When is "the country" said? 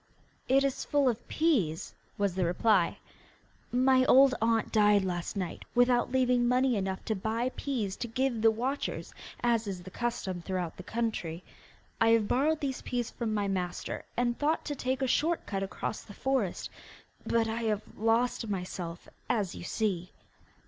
10.77-11.43